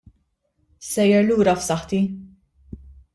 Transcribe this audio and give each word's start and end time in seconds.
Sejjer 0.87 1.21
lura 1.27 1.55
f'saħħti. 1.59 1.99